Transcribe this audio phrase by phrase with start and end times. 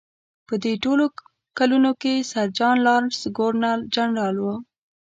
[0.47, 1.05] په دې ټولو
[1.57, 4.47] کلونو کې سر جان لارنس ګورنر جنرال و.